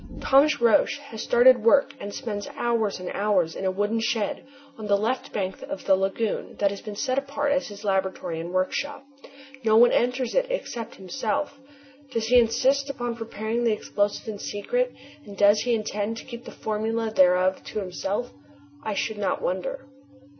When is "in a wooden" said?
3.55-3.99